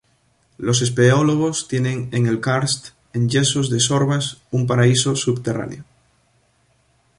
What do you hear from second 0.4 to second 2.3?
Los espeleólogos tienen en